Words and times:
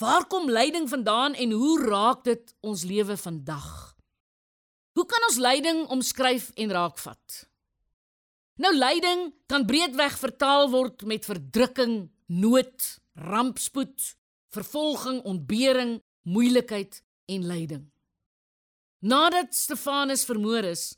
Waar 0.00 0.24
kom 0.26 0.48
lyding 0.50 0.88
vandaan 0.88 1.34
en 1.34 1.50
hoe 1.50 1.76
raak 1.84 2.24
dit 2.24 2.54
ons 2.64 2.82
lewe 2.88 3.16
vandag? 3.16 3.66
Hoe 4.96 5.04
kan 5.06 5.26
ons 5.28 5.36
lyding 5.36 5.82
omskryf 5.92 6.50
en 6.56 6.72
raakvat? 6.72 7.42
Nou 8.64 8.72
lyding 8.76 9.26
kan 9.46 9.66
breedweg 9.68 10.16
vertaal 10.18 10.70
word 10.72 11.04
met 11.04 11.28
verdrukking, 11.28 12.08
nood, 12.26 12.88
rampspoed, 13.12 14.16
vervolging, 14.56 15.20
ontbering, 15.28 15.98
moeilikheid 16.22 17.02
en 17.28 17.46
lyding. 17.52 17.84
Nadat 19.04 19.52
Stefanus 19.54 20.24
vermoor 20.24 20.64
is, 20.72 20.94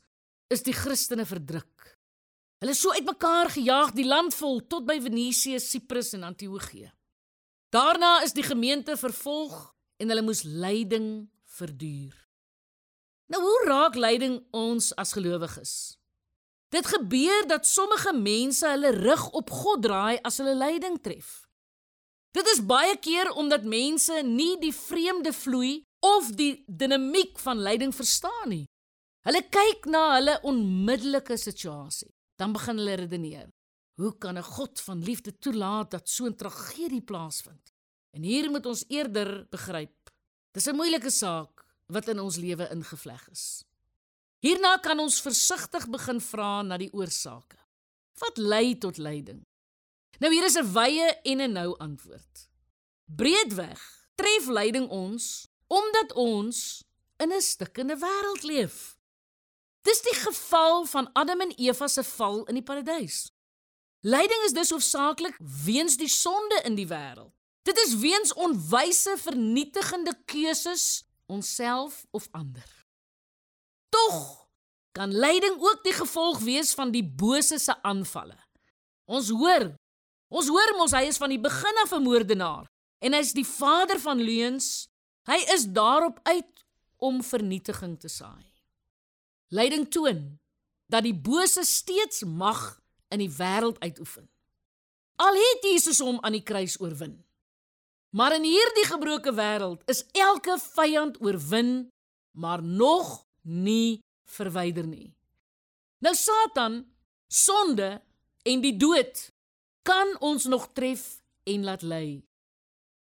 is 0.47 0.63
die 0.63 0.75
Christene 0.75 1.27
verdruk. 1.27 1.97
Hulle 2.63 2.71
is 2.71 2.79
so 2.79 2.95
uitmekaar 2.95 3.51
gejaag 3.51 3.91
die 3.95 4.07
land 4.07 4.35
vol 4.39 4.61
tot 4.71 4.87
by 4.87 5.01
Venesië, 5.03 5.59
Siprus 5.59 6.15
en 6.15 6.23
Antiochië. 6.31 6.91
Daarna 7.73 8.21
is 8.21 8.35
die 8.37 8.43
gemeente 8.45 8.93
vervolg 8.97 9.73
en 9.97 10.11
hulle 10.11 10.21
moes 10.21 10.43
lyding 10.45 11.07
verduur. 11.57 12.13
Nou 13.33 13.41
hoe 13.41 13.61
raak 13.65 13.95
lyding 13.97 14.35
ons 14.53 14.91
as 15.01 15.15
gelowiges? 15.17 15.71
Dit 16.69 16.85
gebeur 16.85 17.47
dat 17.49 17.65
sommige 17.65 18.13
mense 18.13 18.67
hulle 18.67 18.91
rug 18.99 19.23
op 19.29 19.49
God 19.49 19.81
draai 19.81 20.19
as 20.21 20.37
hulle 20.37 20.53
lyding 20.57 20.99
tref. 21.01 21.47
Dit 22.37 22.45
is 22.53 22.61
baie 22.65 22.93
keer 23.01 23.31
omdat 23.33 23.65
mense 23.65 24.21
nie 24.21 24.53
die 24.61 24.73
vreemde 24.73 25.33
vloei 25.33 25.81
of 26.05 26.29
die 26.37 26.63
dinamiek 26.67 27.41
van 27.41 27.61
lyding 27.61 27.93
verstaan 27.95 28.53
nie. 28.53 28.63
Hulle 29.25 29.41
kyk 29.49 29.89
na 29.89 30.03
hulle 30.19 30.37
onmiddellike 30.45 31.37
situasie, 31.41 32.11
dan 32.37 32.53
begin 32.53 32.81
hulle 32.81 33.01
redeneer. 33.01 33.49
Hoe 33.95 34.17
kan 34.17 34.37
'n 34.37 34.43
God 34.43 34.79
van 34.79 35.03
liefde 35.03 35.39
toelaat 35.39 35.91
dat 35.91 36.09
so 36.09 36.25
'n 36.25 36.35
tragedie 36.35 37.01
plaasvind? 37.01 37.73
En 38.11 38.23
hier 38.23 38.49
moet 38.49 38.65
ons 38.65 38.85
eerder 38.87 39.47
begryp. 39.49 40.11
Dis 40.51 40.67
'n 40.67 40.75
moeilike 40.75 41.09
saak 41.09 41.65
wat 41.85 42.07
in 42.07 42.19
ons 42.19 42.35
lewe 42.35 42.69
ingevleg 42.69 43.29
is. 43.29 43.63
Hierna 44.39 44.77
kan 44.77 44.99
ons 44.99 45.21
versigtig 45.21 45.89
begin 45.89 46.21
vra 46.21 46.61
na 46.61 46.77
die 46.77 46.93
oorsake. 46.93 47.57
Wat 48.19 48.37
lei 48.37 48.77
tot 48.77 48.97
lyding? 48.97 49.45
Nou 50.19 50.33
hier 50.33 50.43
is 50.43 50.57
'n 50.57 50.73
wye 50.73 51.19
en 51.23 51.41
'n 51.41 51.51
nou 51.51 51.77
antwoord. 51.77 52.49
Breedweg 53.05 53.81
tref 54.15 54.47
lyding 54.47 54.89
ons 54.89 55.47
omdat 55.67 56.13
ons 56.13 56.83
in 57.17 57.31
'n 57.31 57.41
stikkende 57.41 57.97
wêreld 57.97 58.43
leef. 58.43 58.97
Dis 59.81 60.01
die 60.01 60.15
geval 60.15 60.85
van 60.85 61.09
Adam 61.13 61.41
en 61.41 61.55
Eva 61.57 61.87
se 61.87 62.03
val 62.03 62.45
in 62.45 62.53
die 62.53 62.63
paradys. 62.63 63.32
Lyding 64.03 64.43
is 64.45 64.53
dus 64.55 64.69
hoofsaaklik 64.75 65.37
weens 65.63 65.97
die 65.97 66.11
sonde 66.11 66.59
in 66.67 66.75
die 66.75 66.87
wêreld. 66.87 67.31
Dit 67.63 67.79
is 67.85 67.95
weens 67.95 68.33
onwyse 68.35 69.15
vernietigende 69.17 70.11
keuses 70.27 71.05
onsself 71.31 72.05
of 72.11 72.27
ander. 72.31 72.67
Tog 73.89 74.47
kan 74.91 75.15
lyding 75.15 75.55
ook 75.61 75.83
die 75.83 75.95
gevolg 75.95 76.39
wees 76.43 76.73
van 76.75 76.91
die 76.91 77.05
bose 77.05 77.57
se 77.59 77.75
aanvalle. 77.81 78.37
Ons 79.07 79.31
hoor, 79.31 79.71
ons 80.27 80.51
hoor 80.51 80.75
mos 80.77 80.91
hy 80.91 81.07
is 81.07 81.17
van 81.17 81.31
die 81.31 81.39
begin 81.39 81.79
af 81.83 81.95
'n 81.95 82.03
moordenaar 82.03 82.67
en 82.99 83.13
hy's 83.13 83.31
die 83.33 83.47
vader 83.47 83.99
van 83.99 84.19
leuns 84.19 84.91
Hy 85.23 85.39
is 85.55 85.69
daarop 85.71 86.19
uit 86.27 86.65
om 86.99 87.21
vernietiging 87.23 87.95
te 87.99 88.11
saai. 88.11 88.43
Lyding 89.55 89.87
toon 89.91 90.39
dat 90.91 91.05
die 91.07 91.15
bose 91.15 91.63
steeds 91.63 92.23
mag 92.27 92.75
in 93.13 93.21
die 93.21 93.31
wêreld 93.37 93.79
uitoefen. 93.79 94.25
Al 95.21 95.37
het 95.37 95.67
Jesus 95.69 96.01
hom 96.01 96.17
aan 96.21 96.35
die 96.35 96.43
kruis 96.45 96.79
oorwin. 96.81 97.19
Maar 98.13 98.35
in 98.37 98.45
hierdie 98.45 98.85
gebroke 98.89 99.33
wêreld 99.33 99.85
is 99.89 100.03
elke 100.11 100.57
vyand 100.61 101.19
oorwin, 101.21 101.89
maar 102.31 102.63
nog 102.63 103.23
nie 103.41 104.01
verwyder 104.25 104.87
nie. 104.87 105.13
Nou 106.03 106.15
Satan, 106.15 106.83
sonde 107.27 108.01
en 108.43 108.61
die 108.61 108.75
dood 108.77 109.29
kan 109.87 110.15
ons 110.19 110.45
nog 110.45 110.69
tref 110.73 111.21
en 111.49 111.63
laat 111.63 111.81
lei. 111.81 112.23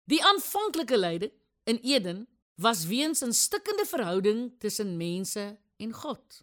Die 0.10 0.22
aanvanklike 0.26 0.98
lyding 0.98 1.34
in 1.70 1.80
Eden 1.82 2.28
was 2.56 2.86
weens 2.86 3.22
'n 3.22 3.34
stikkende 3.34 3.86
verhouding 3.86 4.60
tussen 4.60 4.98
mense 4.98 5.58
en 5.78 5.94
God. 5.94 6.42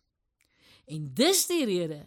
En 0.84 1.14
dis 1.14 1.46
die 1.46 1.64
rede 1.64 2.06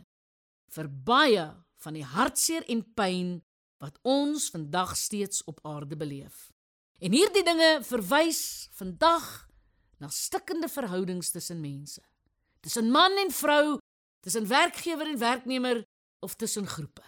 vir 0.76 0.88
baie 0.88 1.46
van 1.84 1.98
die 1.98 2.06
hartseer 2.06 2.66
en 2.72 2.84
pyn 2.96 3.40
wat 3.82 3.98
ons 4.06 4.50
vandag 4.54 4.96
steeds 4.98 5.44
op 5.50 5.60
aarde 5.66 5.98
beleef. 5.98 6.52
En 7.02 7.16
hierdie 7.16 7.44
dinge 7.44 7.80
verwys 7.84 8.70
vandag 8.78 9.48
na 10.02 10.10
stikkende 10.10 10.70
verhoudings 10.70 11.32
tussen 11.34 11.62
mense. 11.62 12.02
Tussen 12.62 12.92
man 12.94 13.18
en 13.18 13.32
vrou, 13.34 13.80
tussen 14.22 14.48
werkgewer 14.48 15.10
en 15.10 15.18
werknemer 15.18 15.84
of 16.20 16.36
tussen 16.36 16.68
groepe. 16.68 17.04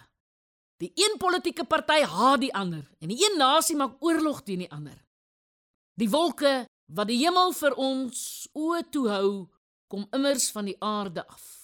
Die 0.82 0.90
een 0.94 1.18
politieke 1.18 1.64
party 1.64 2.02
haat 2.02 2.40
die 2.42 2.54
ander 2.54 2.82
en 2.98 3.08
die 3.08 3.20
een 3.22 3.38
nasie 3.38 3.76
maak 3.78 4.02
oorlog 4.02 4.42
teen 4.42 4.66
die 4.66 4.72
ander. 4.72 4.98
Die 5.94 6.10
wolke 6.10 6.64
wat 6.90 7.08
die 7.08 7.20
hemel 7.22 7.54
vir 7.54 7.76
ons 7.78 8.48
oë 8.52 8.82
toe 8.90 9.06
hou, 9.08 9.28
kom 9.88 10.08
immers 10.12 10.50
van 10.50 10.66
die 10.66 10.76
aarde 10.82 11.22
af. 11.26 11.63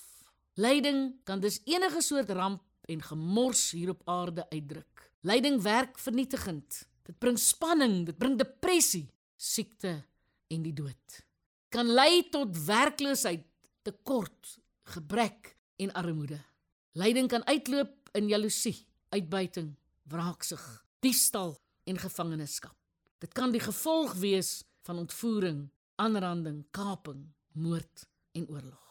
Lyding 0.60 1.14
kan 1.24 1.40
dus 1.40 1.60
enige 1.64 2.02
soort 2.02 2.30
ramp 2.30 2.62
en 2.84 3.02
gemors 3.02 3.70
hier 3.70 3.88
op 3.88 4.02
aarde 4.04 4.44
uitdruk. 4.50 5.12
Lyding 5.20 5.62
werk 5.62 5.98
vernietigend. 5.98 6.88
Dit 7.02 7.18
bring 7.18 7.38
spanning, 7.38 8.04
dit 8.06 8.18
bring 8.18 8.36
depressie, 8.38 9.06
siekte 9.36 9.94
en 10.52 10.62
die 10.62 10.74
dood. 10.76 11.22
Kan 11.72 11.86
lei 11.86 12.28
tot 12.28 12.58
werkloosheid, 12.66 13.46
tekort, 13.82 14.58
gebrek 14.82 15.54
en 15.80 15.92
armoede. 15.92 16.42
Lyding 16.92 17.28
kan 17.28 17.46
uitloop 17.46 18.12
in 18.12 18.28
jaloesie, 18.28 18.76
uitbuiting, 19.08 19.72
wraaksug, 20.12 20.66
diefstal 21.00 21.56
en 21.84 21.98
gevangenskap. 21.98 22.76
Dit 23.18 23.32
kan 23.32 23.54
die 23.54 23.64
gevolg 23.64 24.12
wees 24.20 24.60
van 24.84 24.98
ontvoering, 25.06 25.70
aanranding, 25.96 26.66
kaping, 26.70 27.30
moord 27.52 28.08
en 28.32 28.48
oorlog. 28.48 28.89